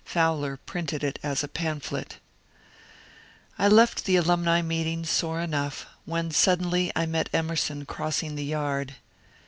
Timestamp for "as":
1.21-1.43